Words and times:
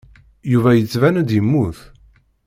Yuba 0.51 0.71
yettban-d 0.73 1.29
yemmut. 1.33 1.79